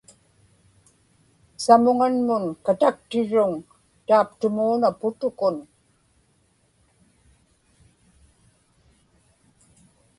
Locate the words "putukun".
4.99-5.55